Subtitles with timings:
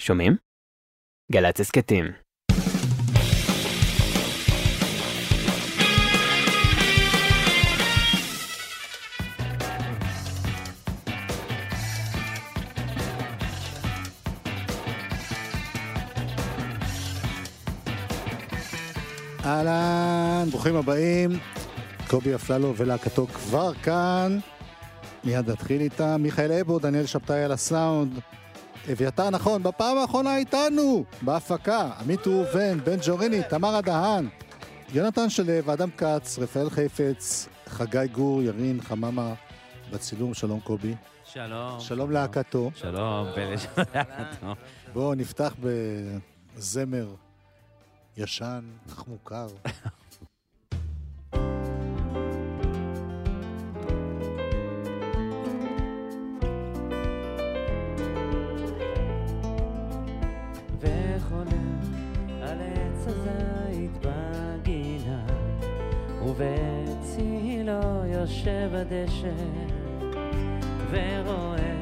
[0.00, 0.36] שומעים?
[1.32, 2.04] גל"צ הסכתים.
[19.44, 21.30] אהלן, ברוכים הבאים.
[22.08, 24.38] קובי אפללו ולהקתו כבר כאן.
[25.24, 26.22] מיד נתחיל איתם.
[26.22, 28.20] מיכאל אבו, דניאל שבתאי על הסאונד.
[28.90, 31.90] אביתר נכון, בפעם האחרונה איתנו, בהפקה.
[32.00, 34.28] עמית ראובן, בן ג'וריני, תמרה דהן.
[34.92, 39.34] יונתן שלו, אדם כץ, רפאל חפץ, חגי גור, ירין חממה
[39.92, 40.34] בצילום.
[40.34, 40.94] שלום קובי.
[41.24, 41.80] שלום.
[41.80, 42.70] שלום להקתו.
[42.74, 44.54] שלום, פלא שלום להקתו.
[44.92, 45.54] בואו נפתח
[46.56, 47.14] בזמר
[48.16, 49.46] ישן, אך מוכר.
[66.42, 69.28] ובצילו יושב הדשא,
[70.90, 71.74] ורואה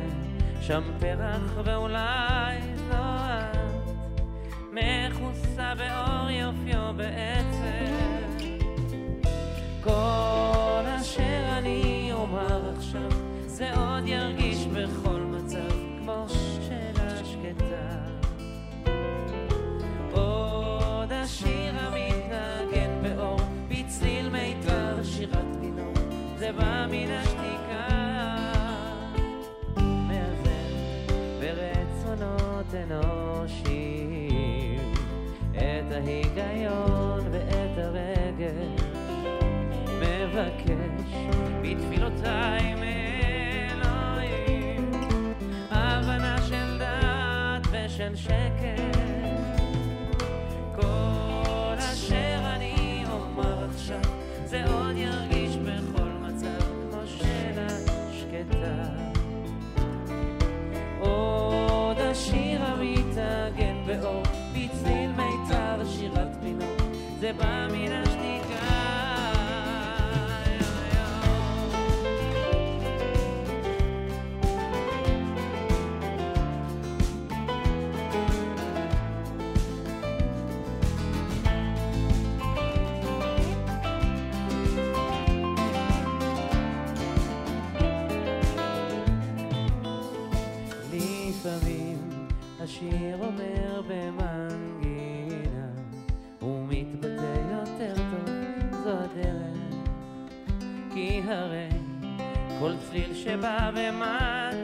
[0.61, 2.58] שם פרח ואולי
[2.89, 3.59] זו
[36.39, 38.83] ההיגיון ואת הרגש,
[40.00, 41.14] מבקש
[41.62, 42.75] בתפילותיי
[43.81, 44.91] מאלוהים,
[45.70, 48.97] הבנה של דעת ושל שקט.
[50.75, 54.01] כל אשר אני אומר עכשיו,
[54.45, 55.20] זה עוד ירגיש
[67.40, 67.70] זה
[102.90, 104.59] צליל שבא במתנה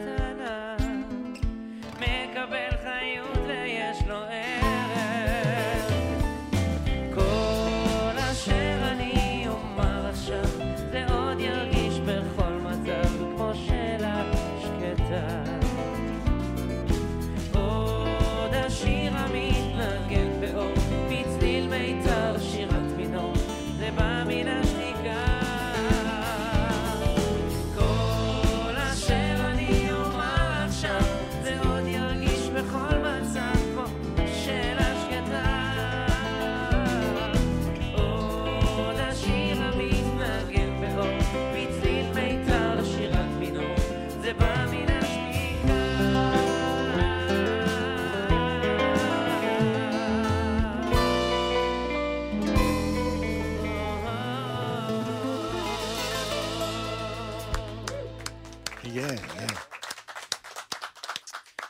[58.97, 59.47] יהיה, יהיה.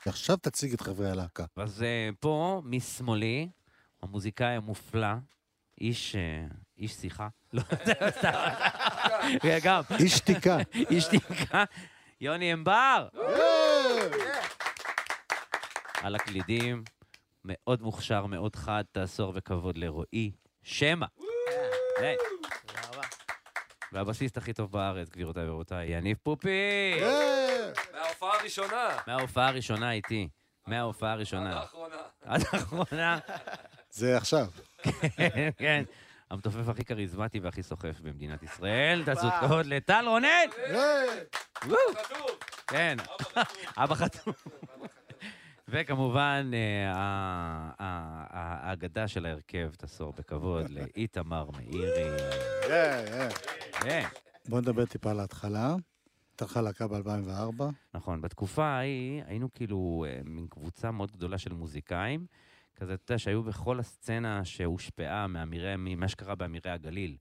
[0.06, 1.44] עכשיו תציג את חברי הלהקה.
[1.56, 3.48] אז אה, פה, משמאלי,
[4.02, 5.08] המוזיקאי המופלא,
[5.80, 6.46] איש, אה,
[6.78, 7.28] איש שיחה.
[7.52, 7.62] לא,
[8.18, 8.30] סתם.
[9.64, 10.56] גם, איש שתיקה.
[10.90, 11.64] איש תיקה.
[12.20, 13.08] יוני אמבר,
[16.02, 16.84] על הקלידים,
[17.44, 20.32] מאוד מוכשר, מאוד חד, תעשור וכבוד לרועי
[20.62, 21.06] שמע.
[23.92, 27.00] והבסיסט הכי טוב בארץ, גבירותיי ורבותיי, יניב פופי.
[27.92, 28.96] מההופעה הראשונה.
[29.06, 30.28] מההופעה הראשונה איתי.
[30.66, 31.60] מההופעה הראשונה.
[31.60, 31.96] האחרונה.
[32.24, 33.18] עד האחרונה.
[33.90, 34.46] זה עכשיו.
[35.16, 35.84] כן, כן.
[36.30, 39.02] המתופף הכי כריזמטי והכי סוחף במדינת ישראל.
[39.04, 40.46] תעשו כבוד לטל רונן!
[42.66, 42.96] כן,
[43.76, 44.32] אבא חתום.
[45.68, 46.90] וכמובן, אה,
[47.78, 52.18] האגדה של ההרכב, תעשור בכבוד, לאיתמר מאירי.
[53.82, 54.06] כן.
[54.48, 55.74] בואו נדבר טיפה על ההתחלה.
[56.30, 57.62] הייתה לך להקה ב-2004?
[57.94, 62.26] נכון, בתקופה ההיא היינו כאילו אה, מין קבוצה מאוד גדולה של מוזיקאים.
[62.76, 67.16] כזה, אתה יודע, שהיו בכל הסצנה שהושפעה מהמירי, ממה שקרה באמירי הגליל.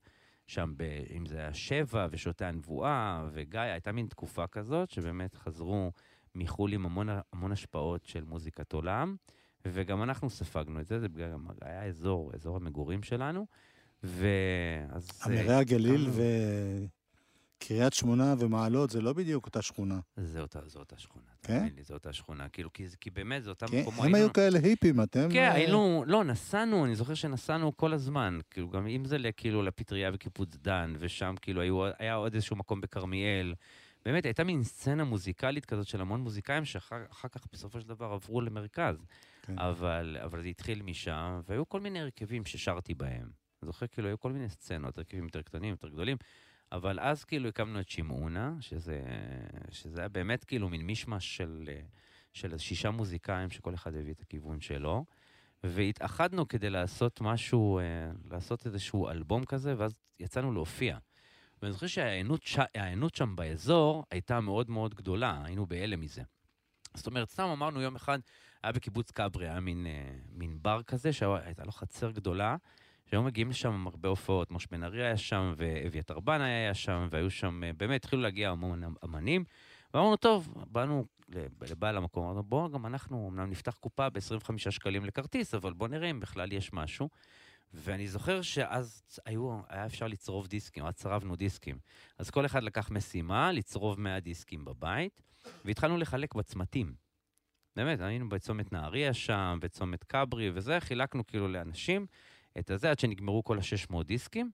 [0.46, 0.82] שם, ב,
[1.16, 5.92] אם זה היה שבע ושוטי הנבואה וגיא, הייתה מין תקופה כזאת שבאמת חזרו
[6.36, 9.16] מחו"ל עם המון, המון השפעות של מוזיקת עולם,
[9.66, 11.30] וגם אנחנו ספגנו את זה, זה בגלל,
[11.62, 13.46] היה אזור, אזור המגורים שלנו,
[14.02, 15.08] ואז...
[15.26, 16.22] אמירי הגליל ו...
[17.58, 20.00] קריית שמונה ומעלות זה לא בדיוק אותה שכונה.
[20.16, 21.24] זה אותה, זו אותה שכונה.
[21.42, 21.68] כן?
[21.76, 22.48] לי, זו אותה שכונה.
[22.48, 23.98] כאילו, כי, כי באמת, זה אותם כן, מקומות.
[23.98, 25.28] הם היינו- היו כאלה היפים, אתם...
[25.32, 28.38] כן, אה, היינו, לא, נסענו, אני זוכר שנסענו כל הזמן.
[28.50, 32.80] כאילו, גם אם זה כאילו לפטריה בקיבוץ דן, ושם כאילו היו, היה עוד איזשהו מקום
[32.80, 33.54] בכרמיאל.
[34.06, 38.12] באמת, הייתה מין סצנה מוזיקלית כזאת של המון מוזיקאים, שאחר אחר כך בסופו של דבר
[38.12, 39.04] עברו למרכז.
[39.42, 39.58] כן.
[39.58, 43.30] אבל, אבל זה התחיל משם, והיו כל מיני הרכבים ששרתי בהם.
[43.62, 46.16] אני זוכר, כאילו, היו כל מיני סצנות, הרכבים יותר קטנים, יותר גדולים.
[46.72, 49.02] אבל אז כאילו הקמנו את שמעונה, שזה,
[49.70, 51.68] שזה היה באמת כאילו מין מישמש של,
[52.32, 55.04] של שישה מוזיקאים, שכל אחד הביא את הכיוון שלו.
[55.64, 57.84] והתאחדנו כדי לעשות משהו, אה,
[58.30, 60.98] לעשות איזשהו אלבום כזה, ואז יצאנו להופיע.
[61.62, 61.86] ואני זוכר
[62.42, 66.22] שההיענות שם באזור הייתה מאוד מאוד גדולה, היינו בהלם מזה.
[66.94, 68.18] זאת אומרת, סתם אמרנו יום אחד,
[68.62, 72.56] היה בקיבוץ כברי, היה מין, אה, מין בר כזה, שהייתה לו חצר גדולה,
[73.10, 74.50] שהיו מגיעים לשם הרבה הופעות.
[74.50, 78.50] משה בן ארי היה שם, ואביתר בנה היה שם, והיו שם, אה, באמת, התחילו להגיע
[78.50, 79.44] המון אמנים.
[79.94, 81.06] ואמרנו, טוב, באנו
[81.62, 86.10] לבעל המקום, אמרנו, בואו, גם אנחנו אמנם נפתח קופה ב-25 שקלים לכרטיס, אבל בואו נראה
[86.10, 87.08] אם בכלל יש משהו.
[87.74, 91.78] ואני זוכר שאז היו, היה אפשר לצרוב דיסקים, אז צרבנו דיסקים.
[92.18, 95.22] אז כל אחד לקח משימה לצרוב 100 דיסקים בבית,
[95.64, 96.94] והתחלנו לחלק בצמתים.
[97.76, 102.06] באמת, היינו בצומת נהריה שם, בצומת כברי וזה, חילקנו כאילו לאנשים
[102.58, 104.50] את הזה עד שנגמרו כל ה-600 דיסקים,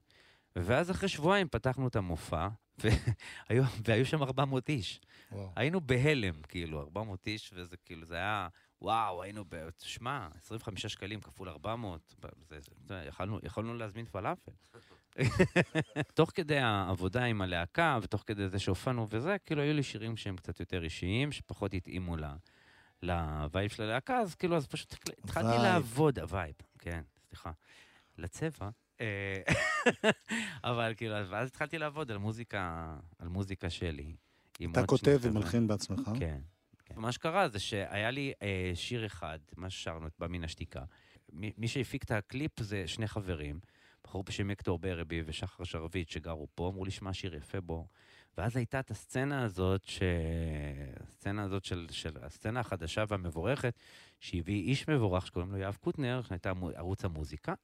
[0.56, 2.49] ואז אחרי שבועיים פתחנו את המופע,
[2.79, 5.00] והיו, והיו שם 400 איש.
[5.32, 5.53] וואו.
[5.56, 8.49] היינו בהלם, כאילו, 400 איש, וזה כאילו, זה היה,
[8.82, 9.70] וואו, היינו ב...
[9.70, 12.58] תשמע, 25 שקלים כפול 400, ב- זה,
[12.88, 14.52] זה, יכלנו, יכולנו להזמין פלאפל.
[16.14, 20.37] תוך כדי העבודה עם הלהקה, ותוך כדי זה שהופענו וזה, כאילו, היו לי שירים שהם
[20.37, 22.25] קצת יותר אישיים, שפחות התאימו ל...
[23.02, 24.93] ל vibe של הלהקה, אז כאילו, אז פשוט
[25.25, 25.46] התחלתי.
[25.62, 27.50] לעבוד, ה vibe, כן, סליחה,
[28.19, 28.69] לצבע.
[29.00, 29.43] אה,
[30.64, 34.17] אבל כאילו, אז- ואז התחלתי לעבוד על מוזיקה, על מוזיקה שלי.
[34.73, 35.19] אתה כותב.
[35.23, 36.11] ומלחין בעצמך?
[36.19, 36.40] כן.
[36.97, 40.83] מה שקרה זה שהיה לי אה, שיר אחד, מה ששרנו, את בא מן השתיקה.
[41.33, 43.61] מי, מי שהפיק את הקליפ זה שני חברים,
[44.05, 47.87] בחור בשם הקטור ברבי ושחר שרביט שגרו פה, אמרו לי, שמע, שיר יפה בו.
[48.39, 50.03] ואז הייתה את הסצנה הזאת, ש...
[51.00, 53.75] הסצנה הזאת של, של הסצנה החדשה והמבורכת,
[54.21, 57.55] שהביא איש מבורך שקוראים לו יואב קוטנר, שהייתה ערוץ המוזיקה.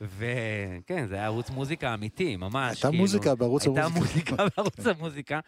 [0.00, 2.70] וכן, זה היה ערוץ מוזיקה אמיתי, ממש.
[2.74, 4.00] הייתה כאילו, מוזיקה בערוץ הייתה המוזיקה.
[4.04, 5.40] מוזיקה בערוץ המוזיקה,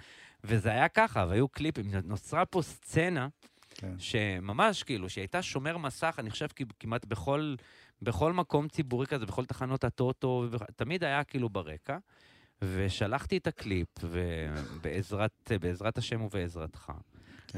[0.45, 1.85] וזה היה ככה, והיו קליפים.
[2.05, 3.29] נוצרה פה סצנה
[3.75, 3.93] כן.
[3.99, 6.47] שממש, כאילו, שהייתה שומר מסך, אני חושב
[6.81, 7.55] כמעט בכל,
[8.03, 10.47] בכל מקום ציבורי כזה, בכל תחנות הטוטו,
[10.77, 11.99] תמיד היה כאילו ברקע.
[12.63, 16.93] ושלחתי את הקליפ, ובעזרת בעזרת השם ובעזרתך.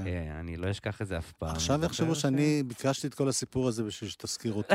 [0.04, 0.06] כן.
[0.06, 1.50] אה, אני לא אשכח את זה אף פעם.
[1.50, 4.74] עכשיו יחשבו שאני ביקשתי את כל הסיפור הזה בשביל שתזכיר אותי.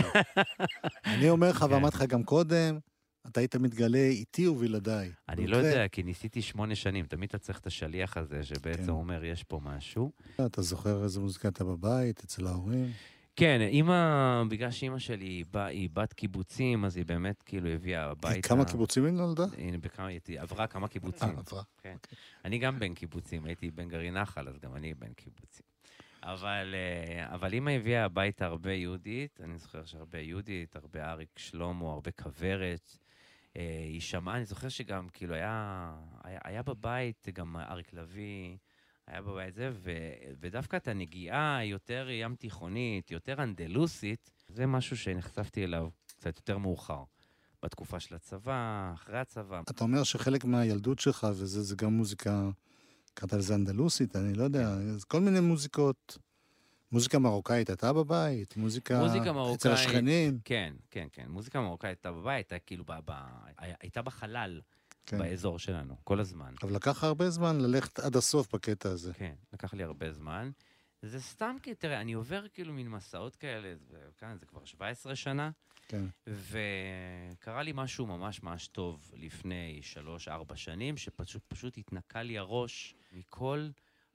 [1.05, 1.73] אני אומר לך, כן.
[1.73, 2.79] ואמרתי לך גם קודם,
[3.27, 5.11] אתה היית מתגלה איתי ובלעדיי.
[5.29, 8.89] אני לא יודע, כי ניסיתי שמונה שנים, תמיד אתה צריך את השליח הזה, שבעצם כן.
[8.89, 10.11] אומר, יש פה משהו.
[10.45, 12.91] אתה זוכר איזה מוזיקה הייתה בבית, אצל ההורים?
[13.35, 18.03] כן, אימא, בגלל שאימא שלי היא, בא, היא בת קיבוצים, אז היא באמת כאילו הביאה
[18.03, 18.47] הביתה...
[18.47, 19.45] כמה קיבוצים היא נולדה?
[19.57, 21.29] הנה, בכמה, היא עברה כמה קיבוצים.
[21.29, 21.63] אה, עברה.
[22.45, 25.65] אני גם בן קיבוצים, הייתי בן גרעין נחל, אז גם אני בן קיבוצים.
[26.23, 31.91] אבל, אה, אבל אימא הביאה הביתה הרבה יהודית, אני זוכר שהרבה יהודית, הרבה אריק שלמה,
[31.91, 32.97] הרבה כוורת.
[33.57, 38.57] אה, היא שמעה, אני זוכר שגם כאילו היה, היה, היה בבית גם אריק לביא,
[39.07, 39.91] היה בבית זה, ו,
[40.39, 47.03] ודווקא את הנגיעה היותר ים תיכונית, יותר אנדלוסית, זה משהו שנחשפתי אליו קצת יותר מאוחר.
[47.63, 49.61] בתקופה של הצבא, אחרי הצבא.
[49.69, 52.49] אתה אומר שחלק מהילדות שלך, וזה זה גם מוזיקה,
[53.13, 56.17] קראת לזה אנדלוסית, אני לא יודע, אז כל מיני מוזיקות.
[56.91, 58.57] מוזיקה מרוקאית הייתה בבית?
[58.57, 58.99] מוזיקה...
[58.99, 59.65] מוזיקה אצל מרוקאית.
[59.65, 60.39] השכנים?
[60.45, 61.25] כן, כן, כן.
[61.27, 63.11] מוזיקה מרוקאית הייתה בבית, הייתה כאילו, ב, ב,
[63.57, 64.61] הייתה בחלל,
[65.05, 65.17] כן.
[65.17, 66.53] באזור שלנו, כל הזמן.
[66.61, 69.13] אבל לקח הרבה זמן ללכת עד הסוף בקטע הזה.
[69.13, 70.51] כן, לקח לי הרבה זמן.
[71.01, 73.73] זה סתם כי, תראה, אני עובר כאילו מין מסעות כאלה,
[74.17, 75.51] כאן זה כבר 17 שנה,
[75.87, 76.05] כן.
[76.27, 79.81] וקרה לי משהו ממש ממש טוב לפני
[80.27, 83.69] 3-4 שנים, שפשוט פשוט התנקה לי הראש מכל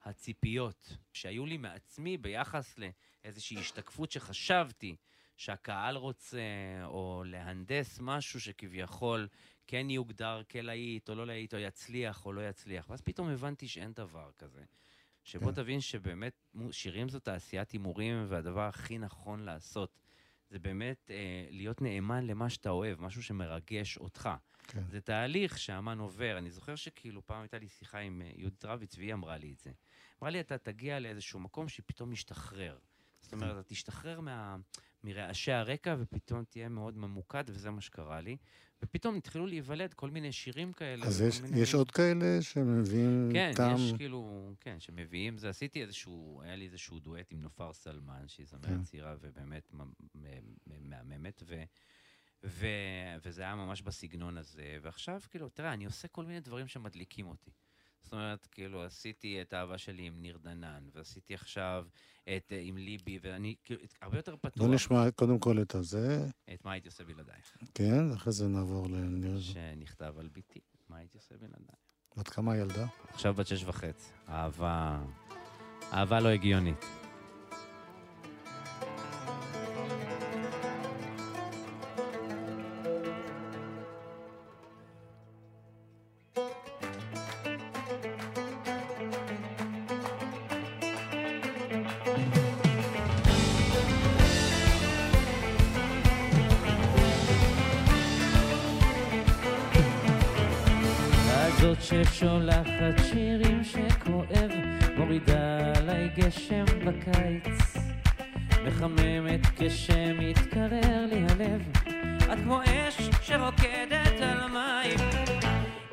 [0.04, 2.78] הציפיות שהיו לי מעצמי ביחס
[3.24, 4.96] לאיזושהי השתקפות שחשבתי
[5.36, 6.40] שהקהל רוצה,
[6.84, 9.28] או להנדס משהו שכביכול
[9.70, 12.90] כן יוגדר כלהיט או לא להיט, או יצליח או לא יצליח.
[12.90, 14.64] ואז פתאום הבנתי שאין דבר כזה.
[15.24, 15.54] שבוא כן.
[15.54, 16.32] תבין שבאמת
[16.70, 19.98] שירים זו תעשיית הימורים, והדבר הכי נכון לעשות
[20.50, 24.28] זה באמת אה, להיות נאמן למה שאתה אוהב, משהו שמרגש אותך.
[24.62, 24.82] כן.
[24.88, 26.38] זה תהליך שהאמן עובר.
[26.38, 29.58] אני זוכר שכאילו פעם הייתה לי שיחה עם אה, יהודית רביץ, והיא אמרה לי את
[29.58, 29.70] זה.
[30.22, 32.78] אמרה לי, אתה תגיע לאיזשהו מקום שפתאום משתחרר.
[33.20, 34.56] זאת אומרת, אתה תשתחרר מה,
[35.04, 38.36] מרעשי הרקע ופתאום תהיה מאוד ממוקד, וזה מה שקרה לי.
[38.82, 41.06] ופתאום התחילו להיוולד כל מיני שירים כאלה.
[41.06, 41.60] אז יש, מיני...
[41.60, 43.76] יש עוד כאלה שמביאים כן, טעם...
[43.76, 45.48] יש כאילו, כן, שמביאים זה.
[45.48, 48.58] עשיתי איזשהו, היה לי איזשהו דואט עם נופר סלמן, שהיא כן.
[48.58, 49.72] זמרת צעירה ובאמת
[50.66, 51.62] מהממת, ו...
[52.44, 52.66] ו...
[53.24, 54.78] וזה היה ממש בסגנון הזה.
[54.82, 57.50] ועכשיו, כאילו, תראה, אני עושה כל מיני דברים שמדליקים אותי.
[58.02, 61.86] זאת אומרת, כאילו, עשיתי את האהבה שלי עם ניר דנן, ועשיתי עכשיו
[62.24, 64.66] את אה, עם ליבי, ואני כאילו, הרבה יותר פתוח.
[64.66, 68.86] בוא נשמע קודם כל את הזה, את מה הייתי עושה בלעדייך, כן, אחרי זה נעבור
[68.90, 69.40] לניר.
[69.40, 71.78] שנכתב על ביתי, מה הייתי עושה בלעדייך.
[72.16, 72.86] בת כמה ילדה?
[73.08, 74.12] עכשיו בת שש וחצי.
[74.28, 75.04] אהבה...
[75.92, 76.84] אהבה לא הגיונית.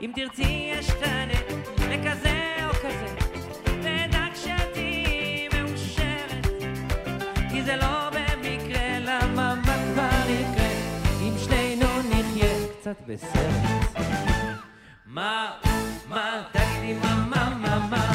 [0.02, 1.34] אם תרצי אשתנה
[1.90, 3.16] לכזה או כזה,
[3.84, 6.48] ואדאג שתהיי מאושרת.
[7.52, 10.70] כי זה לא במקרה, למה מה כבר יקרה
[11.22, 13.96] אם שנינו נחיה קצת בסרט?
[15.06, 15.52] מה,
[16.10, 18.15] מה, תגידי מה, מה, מה, מה,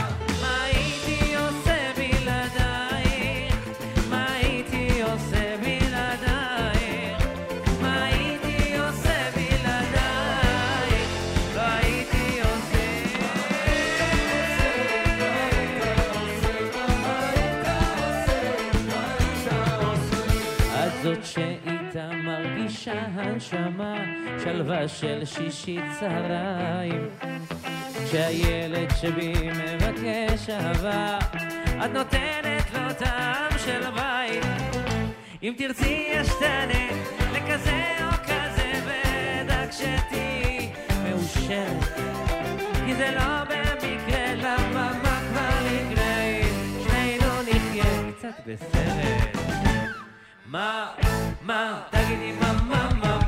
[22.89, 23.95] מרגישה הנשמה,
[24.45, 27.09] שלווה של שישי צהריים.
[28.05, 31.19] כשהילד שבי מבקש אהבה,
[31.85, 34.45] את נותנת לו טעם של בית.
[35.43, 36.89] אם תרצי אשתנה
[37.33, 40.73] לכזה או כזה, ואדאג שתהיי
[41.05, 41.99] מאושרת.
[42.87, 46.41] כי זה לא במקרה, למה מה כבר יקרה
[46.89, 49.40] שנינו נחיה קצת בסרט?
[50.51, 50.87] מה,
[51.43, 53.20] מה, תגידי מה, מה, מה, מה, מה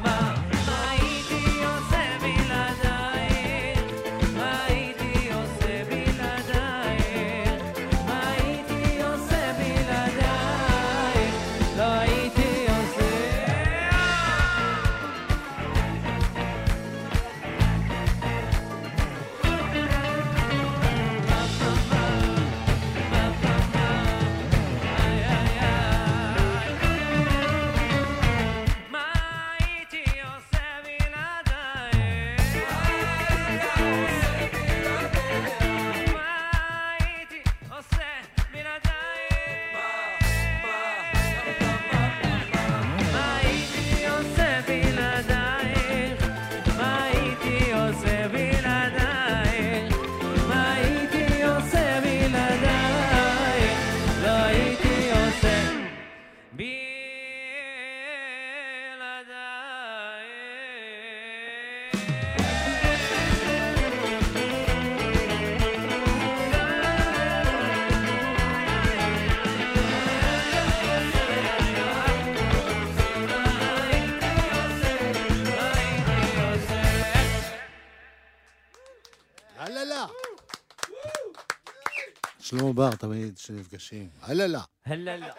[82.83, 84.09] בר, תמיד כשנפגשים.
[84.21, 84.62] הללה!
[84.87, 85.33] הללה,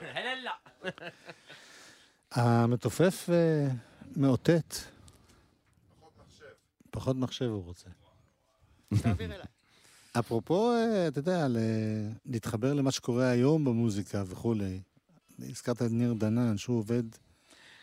[0.00, 0.50] הללה.
[2.32, 3.68] המתופף אה,
[4.16, 4.74] מאותת.
[6.90, 7.88] פחות מחשב הוא רוצה.
[10.18, 11.46] אפרופו, אה, אתה יודע,
[12.26, 14.80] להתחבר למה שקורה היום במוזיקה וכולי.
[15.38, 17.02] הזכרת את ניר דנן, שהוא עובד...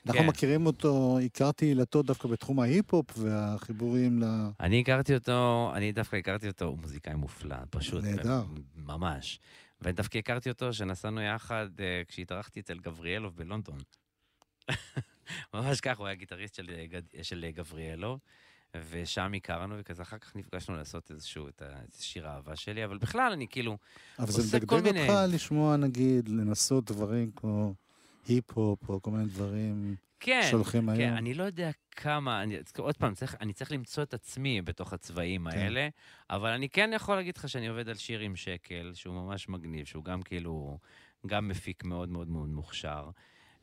[0.07, 0.27] אנחנו כן.
[0.27, 4.25] מכירים אותו, הכרתי עילתו דווקא בתחום ההיפ-הופ והחיבורים ל...
[4.59, 8.03] אני הכרתי אותו, אני דווקא הכרתי אותו, הוא מוזיקאי מופלא, פשוט.
[8.03, 8.43] נהדר.
[8.75, 9.39] ממש.
[9.81, 13.77] ודווקא הכרתי אותו שנסענו יחד אה, כשהתארחתי אצל גבריאלוב בלונדון.
[15.53, 16.85] ממש ככה, הוא היה גיטריסט של, אה,
[17.24, 18.19] של אה, גבריאלו,
[18.89, 22.97] ושם הכרנו, וכזה אחר כך נפגשנו לעשות איזשהו, את ה- את שיר האהבה שלי, אבל
[22.97, 23.77] בכלל, אני כאילו,
[24.19, 27.74] אבל זה עושה כל מדגדג מיני- אותך לשמוע, נגיד, לנסות דברים כמו
[28.27, 31.17] היפ-הופ, או כל מיני דברים כן, שהולכים כן, היום.
[31.17, 35.50] אני לא יודע כמה, אני, עוד פעם, צריך, אני צריך למצוא את עצמי בתוך הצבעים
[35.51, 35.58] כן.
[35.58, 35.89] האלה,
[36.29, 39.86] אבל אני כן יכול להגיד לך שאני עובד על שיר עם שקל, שהוא ממש מגניב,
[39.86, 40.77] שהוא גם כאילו,
[41.27, 43.10] גם מפיק מאוד מאוד מאוד מוכשר.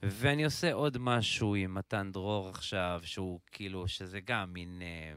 [0.02, 5.14] ואני עושה עוד משהו עם מתן דרור עכשיו, שהוא כאילו, שזה גם מין, אה,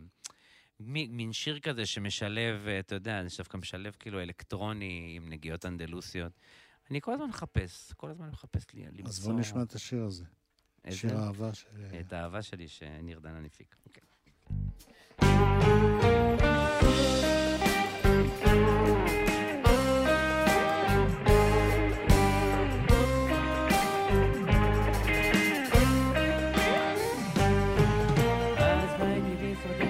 [0.80, 5.66] מין, מין שיר כזה שמשלב, אה, אתה יודע, אני דווקא משלב כאילו אלקטרוני עם נגיעות
[5.66, 6.32] אנדלוסיות.
[6.92, 9.08] אני כל הזמן מחפש, כל הזמן מחפש לי, למצוא...
[9.08, 10.24] אז בוא נשמע את השיר הזה.
[10.86, 10.98] איזה?
[10.98, 11.68] שיר האהבה של...
[12.00, 13.76] את האהבה שלי שניר דנן הפיק.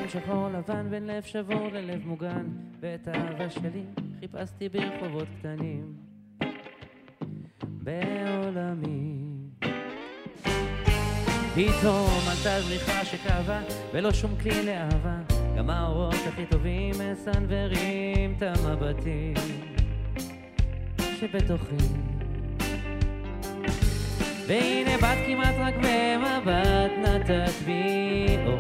[0.10, 2.48] שחור לבן בין לב שבור ללב מוגן
[2.80, 3.84] ואת האהבה שלי
[4.20, 6.05] חיפשתי ברחובות קטנים
[7.86, 9.15] בעולמי.
[11.56, 13.62] פתאום עלתה זריחה שכאבה
[13.94, 15.18] ולא שום כלי לאהבה.
[15.58, 19.34] גם האורות הכי טובים מסנוורים את המבטים
[21.20, 21.75] שבתוכי.
[24.48, 28.60] והנה בת כמעט רק במבט נתת בי אור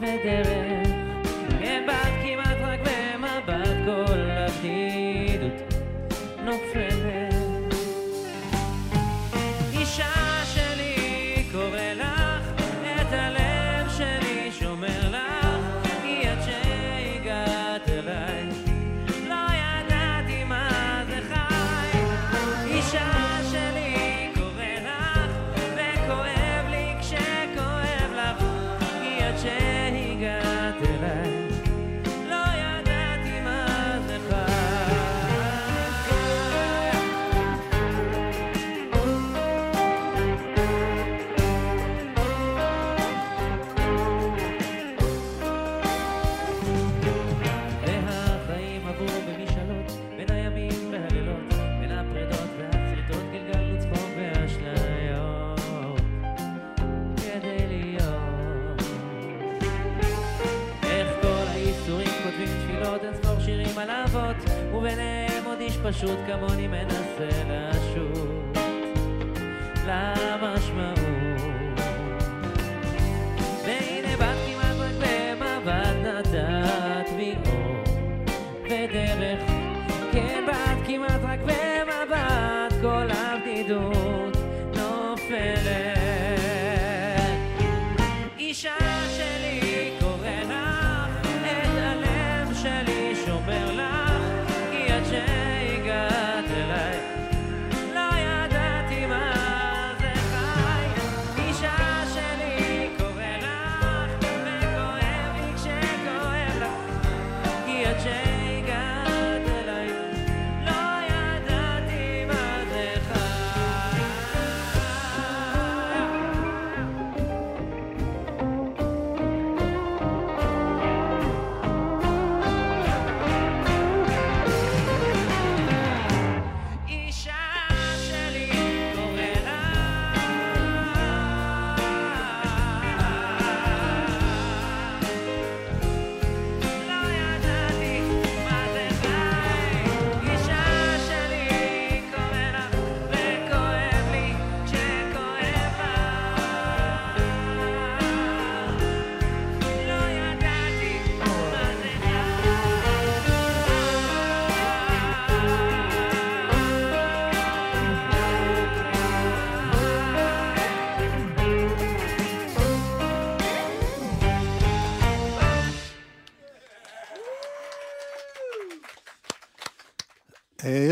[0.00, 0.97] ודרך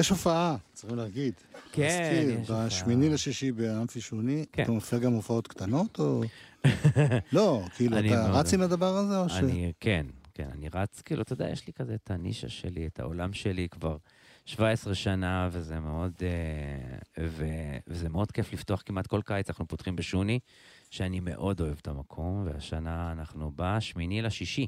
[0.06, 1.34] יש הופעה, צריכים להגיד.
[1.72, 2.66] כן, להזכיר, יש הופעה.
[2.66, 4.62] בשמיני לשישי באמפי שוני, כן.
[4.62, 6.22] אתה מופיע גם הופעות קטנות, או...
[7.32, 9.32] לא, כאילו, אתה מאוד- רץ עם הדבר הזה, או ש...
[9.32, 13.00] אני, כן, כן, אני רץ, כאילו, אתה יודע, יש לי כזה את הנישה שלי, את
[13.00, 13.96] העולם שלי כבר
[14.44, 17.46] 17 שנה, וזה מאוד, אה, ו,
[17.86, 20.38] וזה מאוד כיף לפתוח כמעט כל קיץ, אנחנו פותחים בשוני,
[20.90, 24.66] שאני מאוד אוהב את המקום, והשנה אנחנו בשמיני לשישי.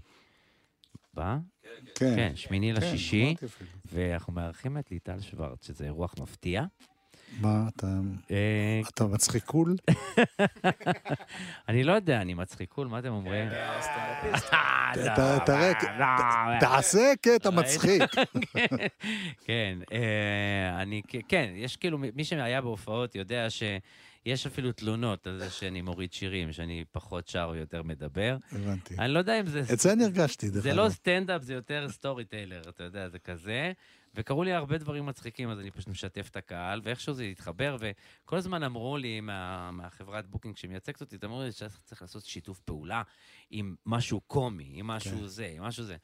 [1.14, 1.36] בא?
[1.94, 2.16] כן.
[2.16, 3.34] כן, שמיני כן, לשישי.
[3.84, 6.64] ואנחנו מארחים את ליטל שוורץ, שזה אירוח מפתיע.
[7.40, 7.86] מה, אתה...
[8.30, 9.76] אה, אתה מצחיק קול?
[11.68, 13.48] אני לא יודע, אני מצחיקול, מה אתם אומרים?
[16.60, 17.50] תעשה קטע?
[17.50, 18.02] מצחיק.
[19.46, 23.50] כן, אה, אני, כן, יש כאילו, מי שהיה בהופעות יודע
[24.28, 28.36] שיש אפילו תלונות על זה שאני מוריד שירים, שאני פחות שר ויותר מדבר.
[28.52, 28.94] הבנתי.
[28.98, 29.60] אני לא יודע אם זה...
[29.72, 30.78] את זה אני הרגשתי, דרך זה אגב.
[30.78, 33.72] לא סטנדאפ, זה יותר story teller, אתה יודע, זה כזה.
[34.14, 38.36] וקראו לי הרבה דברים מצחיקים, אז אני פשוט משתף את הקהל, ואיכשהו זה התחבר, וכל
[38.36, 43.02] הזמן אמרו לי מה, מהחברת booking שמייצגת אותי, אמרו לי שצריך לעשות שיתוף פעולה
[43.50, 45.26] עם משהו קומי, עם משהו כן.
[45.26, 45.96] זה, עם משהו זה.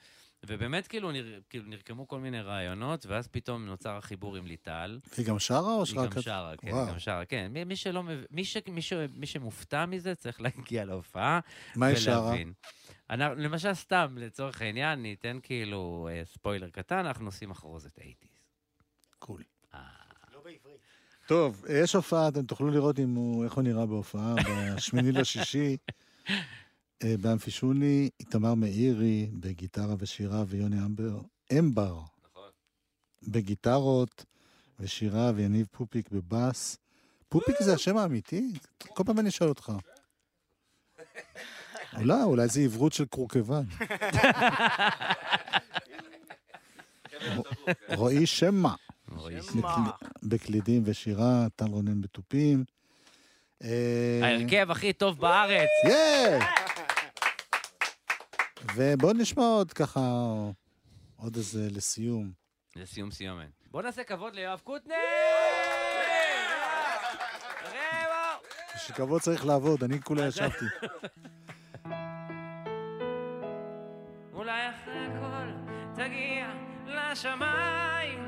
[0.47, 5.01] ובאמת כאילו, נר, כאילו נרקמו כל מיני רעיונות, ואז פתאום נוצר החיבור עם ליטל.
[5.17, 6.15] היא גם שרה או היא שרק...
[6.15, 6.85] גם שרה, כן, וואו.
[6.85, 7.49] היא גם שרה, כן.
[7.51, 11.41] מי, מי שלא מי, ש, מי, ש, מי שמופתע מזה צריך להגיע להופעה.
[11.77, 12.35] מה היא שרה?
[13.11, 18.27] אנחנו, למשל, סתם, לצורך העניין, ניתן כאילו אה, ספוילר קטן, אנחנו עושים מחרוזת 80's.
[19.19, 19.43] קול.
[19.75, 19.81] אה,
[21.27, 24.35] טוב, יש הופעה, אתם תוכלו לראות אם הוא, איך הוא נראה בהופעה,
[24.77, 25.77] בשמיני לשישי,
[27.05, 31.19] אה, באמפי שוני, איתמר מאירי בגיטרה ושירה ויוני אמבר,
[31.59, 32.49] אמבר נכון.
[33.29, 34.25] בגיטרות
[34.81, 36.77] ושירה ויניב פופיק בבאס.
[37.29, 38.53] פופיק זה השם האמיתי?
[38.79, 39.73] כל פעם אני אשאל אותך.
[41.99, 43.67] אולי, אולי זה עברות של קורקוון.
[47.97, 48.75] רועי שמע.
[50.23, 52.65] בקלידים ושירה, טל רונן בתופים.
[53.63, 55.69] אה, ההרכב הכי טוב בארץ.
[55.85, 56.64] יא!
[58.75, 60.01] ובואו נשמע עוד ככה,
[61.17, 62.33] עוד איזה לסיום.
[62.77, 63.51] לסיום סיומת.
[63.71, 64.95] בוא נעשה כבוד ליואב קוטנר!
[67.65, 68.47] רבו!
[68.77, 70.65] שכבוד צריך לעבוד, אני כולה ישבתי.
[74.33, 75.51] אולי אחרי הכל
[75.95, 76.53] תגיע
[76.87, 78.25] לשמיים,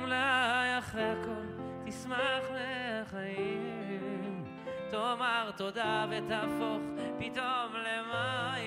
[0.00, 1.46] אולי אחרי הכל
[1.86, 4.44] תשמח מהחיים.
[4.90, 6.82] תאמר תודה ותהפוך
[7.18, 8.57] פתאום למים,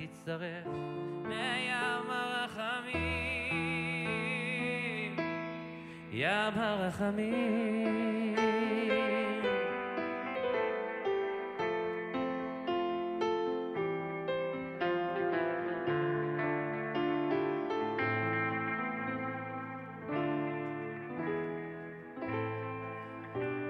[0.00, 0.66] ותצטרף
[1.24, 3.12] לים הרחמים.
[6.12, 7.82] ים הרחמים.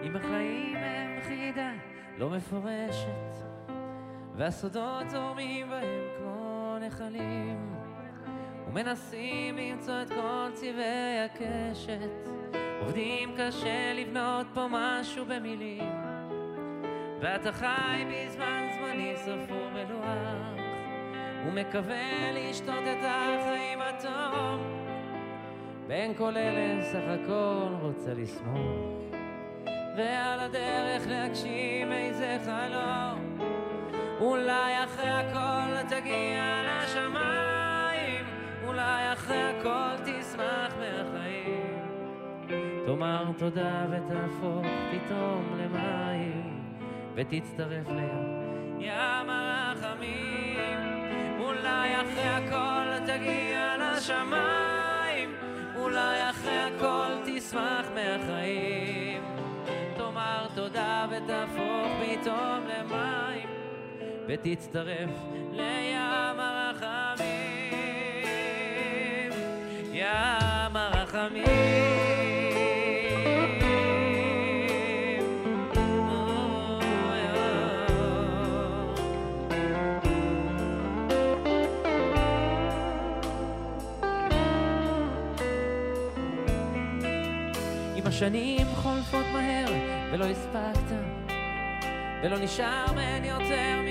[0.03, 1.73] אם החיים הם חידה
[2.19, 3.52] לא מפורשת,
[4.37, 7.75] והסודות זורמים בהם כמו נחלים,
[8.69, 12.29] ומנסים למצוא את כל צבעי הקשת,
[12.81, 15.93] עובדים קשה לבנות פה משהו במילים,
[17.21, 20.63] ואתה חי בזמן זמני ספור ולוח,
[21.47, 24.83] ומקווה לשתות את החיים הטוב.
[25.87, 29.03] בין כל אלה סך הכל רוצה לשמוח
[29.97, 33.22] ועל הדרך להגשים איזה חלום
[34.23, 38.25] אולי אחרי הכל תגיע לשמיים
[38.67, 41.79] אולי אחרי הכל תשמח מהחיים.
[42.87, 46.63] תאמר תודה ותהפוך פתאום למים
[47.15, 50.79] ותצטרף לים ים הרחמים.
[51.41, 55.35] אולי אחרי הכל תגיע לשמיים
[55.77, 59.23] אולי אחרי הכל תשמח מהחיים.
[59.97, 63.22] תאמר תודה ותהפוך פתאום למים
[64.29, 65.11] ותצטרף
[65.53, 67.33] לים הרחמים
[69.93, 71.93] ים הרחמים.
[88.23, 89.73] השנים חולפות מהר
[90.13, 91.33] ולא הספקת
[92.23, 93.82] ולא נשאר מהן יותר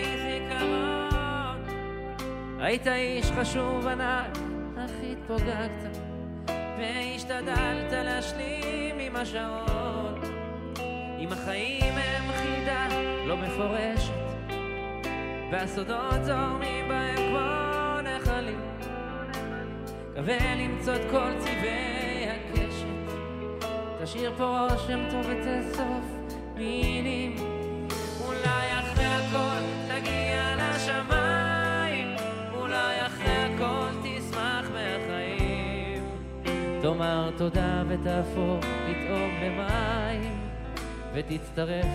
[2.61, 4.37] היית איש חשוב ענק,
[4.77, 5.97] אך התפוגגת
[6.77, 10.21] והשתדלת להשלים עם השעון.
[11.19, 12.87] אם החיים הם חידה
[13.25, 14.13] לא מפורשת
[15.51, 18.61] והסודות זורמים בהם כמו נחלים
[20.15, 23.15] קווה למצוא את כל צבעי הקשת.
[24.03, 26.05] תשאיר פה רושם טוב ותאסוף
[26.55, 27.50] מילים
[36.81, 40.39] תאמר תודה ותהפוך פתאום למים
[41.13, 41.85] ותצטרף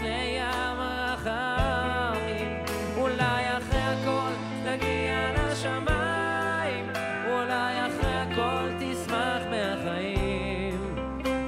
[0.00, 2.64] לים הרחמים
[2.96, 4.30] אולי אחרי הכל
[4.64, 6.90] תגיע לשמיים
[7.30, 10.94] אולי אחרי הכל תשמח מהחיים.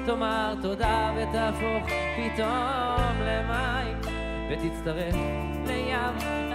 [0.06, 3.98] תאמר תודה ותהפוך פתאום למים,
[4.50, 5.14] ותצטרף
[5.66, 6.45] לים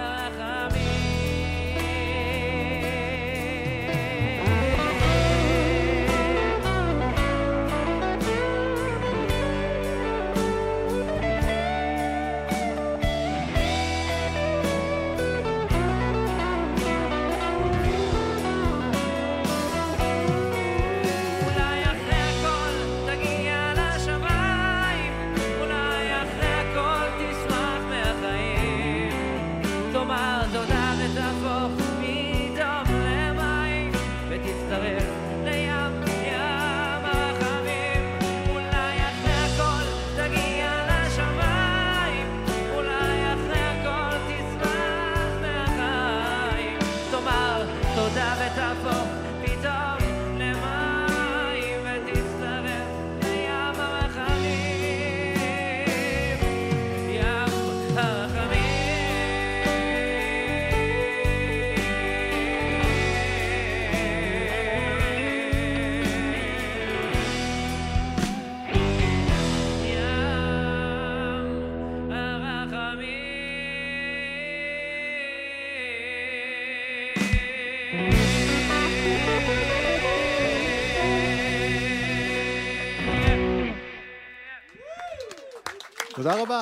[86.22, 86.62] תודה רבה.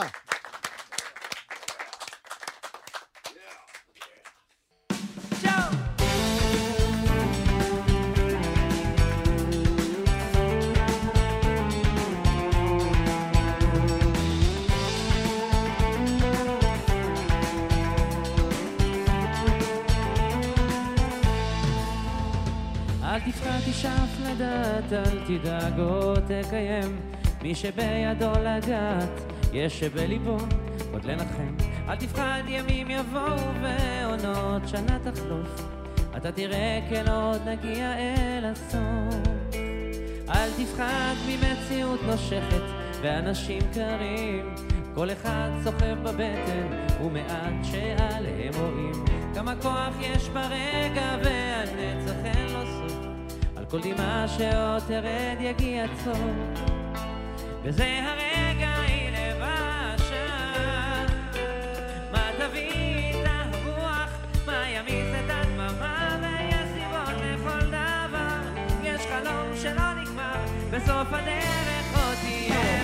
[23.66, 27.00] תשאף לדעת, אל תדאג או תקיים.
[27.42, 30.38] מי שבידו לגעת, יש שבליבו
[30.94, 31.56] עוד לנחם.
[31.90, 35.70] אל תפחד, ימים יבואו ועונות שנה תחלוף.
[36.18, 39.34] אתה תראה כן עוד נגיע אל הסוף.
[40.30, 42.64] אל תפחד ממציאות נושכת
[43.02, 44.56] ואנשים קרים.
[44.96, 46.68] כל אחד סוחב בבטן
[47.04, 49.06] ומעט שעליהם רואים.
[49.36, 52.98] כמה כוח יש ברגע והנצח אין לו סוף.
[53.56, 56.30] על כל דמעה שעוד תרד יגיע צור.
[57.64, 58.49] וזה הרגע,
[70.80, 72.80] בסוף הדרך עוד תהיה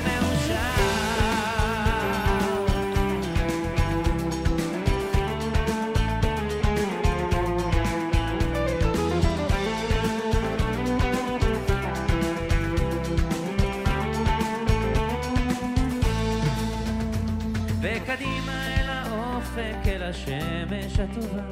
[19.95, 21.43] אל השמש הטובה.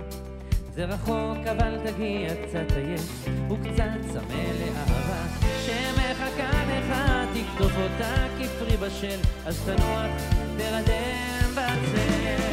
[0.75, 5.03] זה רחוק אבל תגיע קצת עייף וקצת צמא לאהבה
[6.89, 6.98] לך
[7.34, 10.12] תקטוף אותה כפרי בשל אז תנוח
[10.58, 12.53] תרדם בצל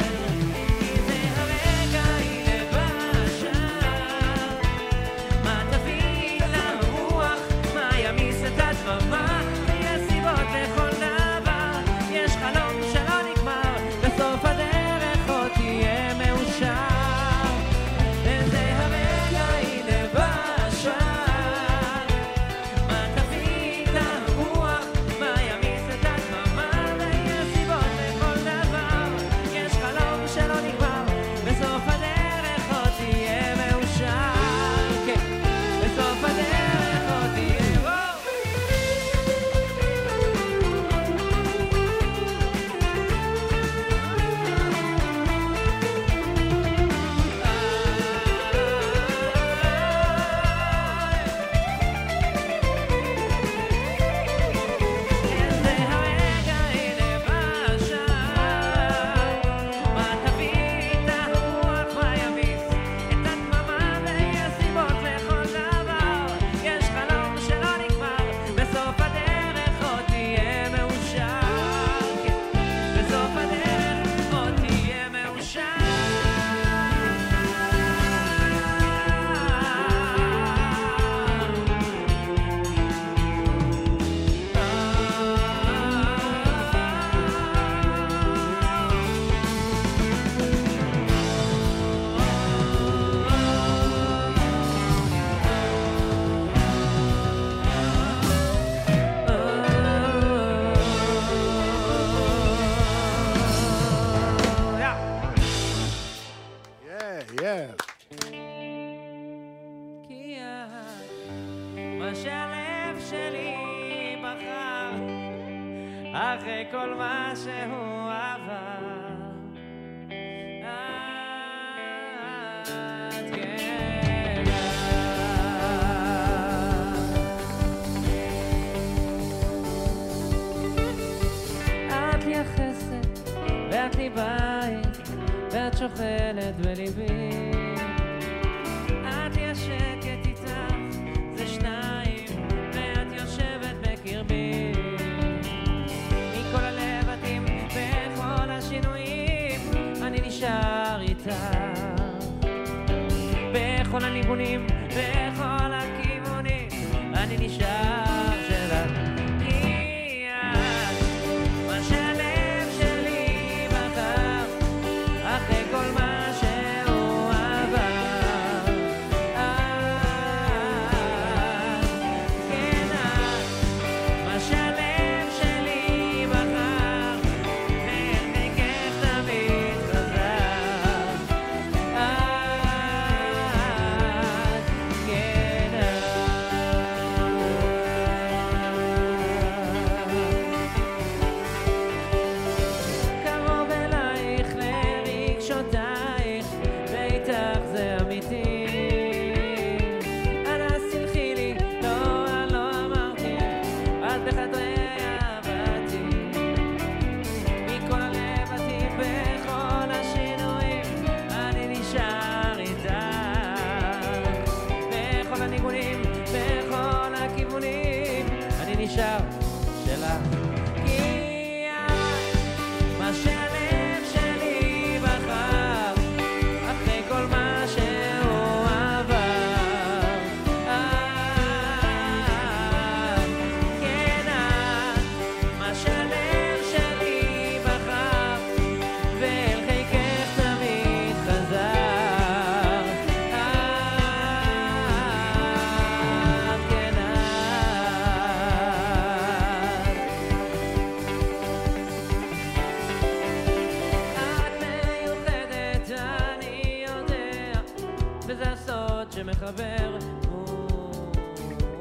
[259.51, 259.97] לדבר,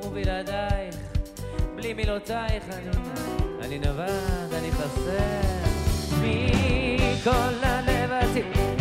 [0.04, 0.94] ובלעדייך,
[1.76, 2.90] בלי מילותייך, אני,
[3.60, 5.62] אני נבד, אני חסר,
[6.22, 8.79] מכל הלב הציבור.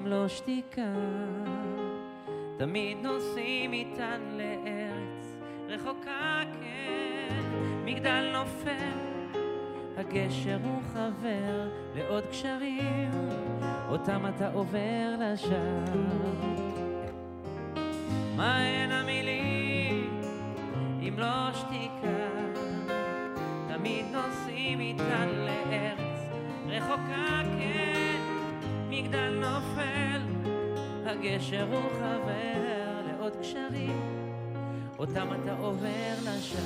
[0.00, 0.92] אם לא שתיקה.
[2.56, 5.36] תמיד נוסעים איתן לארץ
[5.68, 7.40] רחוקה כן,
[7.84, 8.98] מגדל נופל,
[9.96, 13.10] הגשר הוא חבר לעוד קשרים,
[13.88, 15.84] אותם אתה עובר לשם.
[18.36, 20.20] מה הן המילים
[21.00, 22.28] אם לא שתיקה?
[23.68, 26.20] תמיד נוסעים איתן לארץ
[26.66, 28.29] רחוקה כן
[29.02, 30.20] מגדל נופל,
[31.06, 34.00] הגשר הוא חבר לעוד קשרים,
[34.98, 36.62] אותם אתה עובר לשם.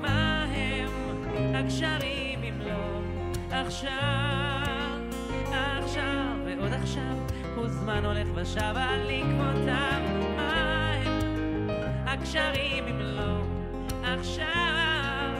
[0.00, 0.90] מה הם
[1.54, 3.00] הקשרים אם לא
[3.50, 5.00] עכשיו,
[5.52, 7.16] עכשיו ועוד עכשיו,
[7.56, 10.00] הוא זמן הולך ושב על עקבותיו.
[10.36, 11.68] מה הם
[12.06, 13.40] הקשרים אם לא
[14.02, 15.34] עכשיו,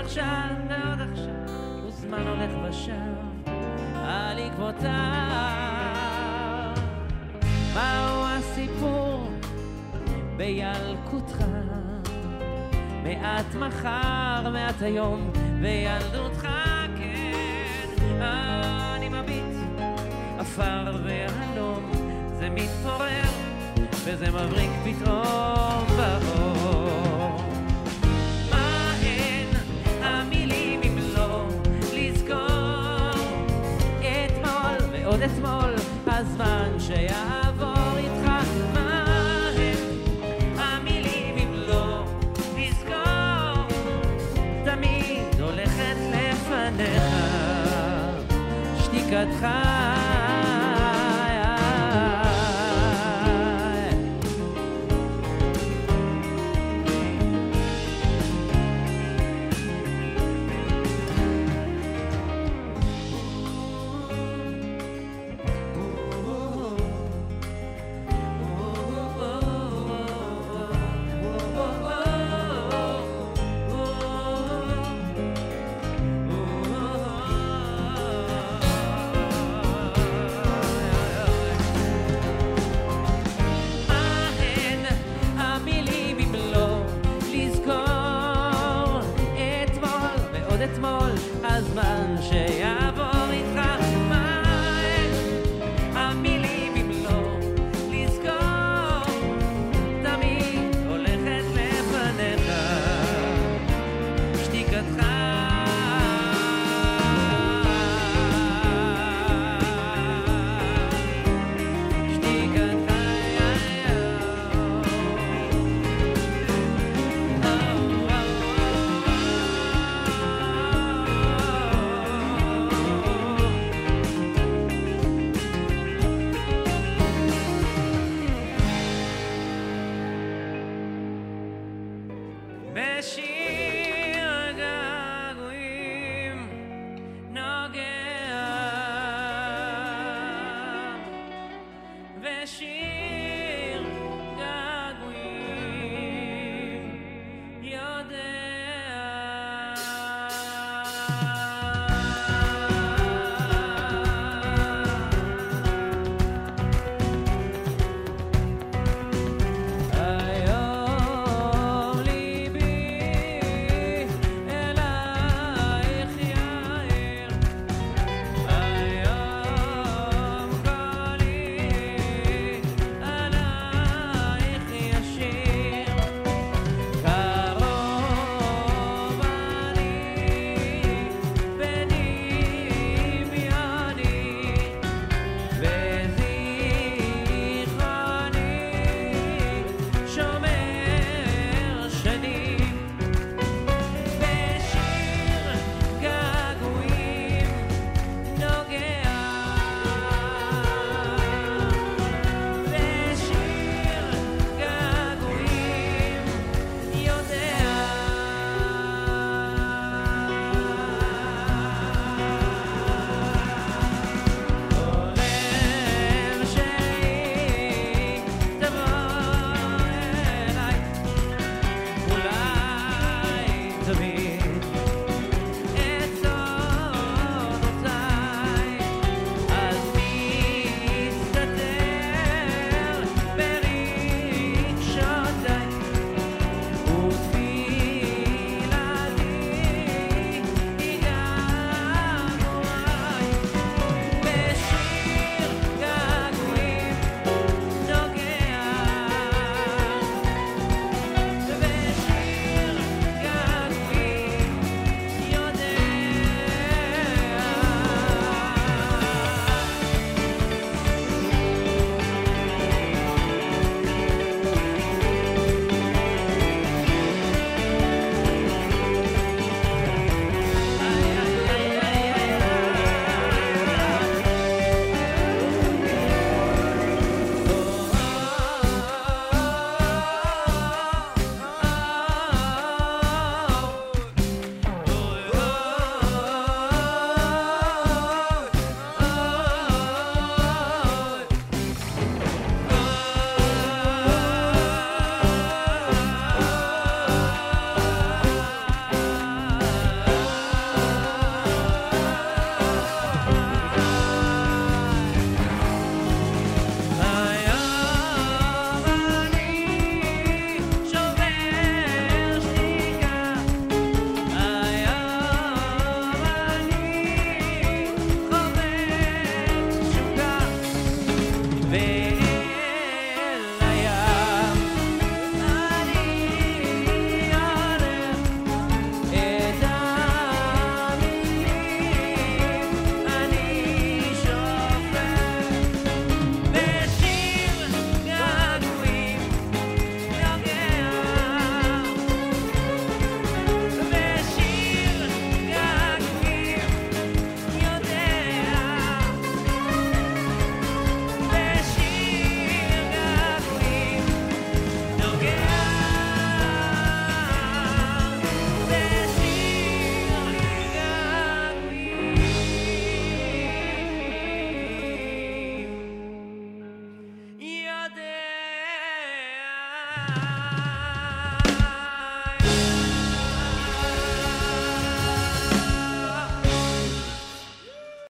[0.00, 3.39] עכשיו ועוד עכשיו, וזמן הולך ושב
[4.04, 4.90] על עקבותיו.
[7.74, 9.30] מהו הסיפור
[10.36, 11.44] בילקוטך?
[13.04, 15.30] מעט מחר, מעט היום,
[15.60, 16.48] וילדותך
[16.96, 17.88] כן.
[18.20, 19.56] אני מביט,
[20.38, 21.90] עפר והלום,
[22.38, 23.30] זה מתפורר,
[24.04, 26.39] וזה מבריק פתאום ברור.
[49.20, 49.69] בידך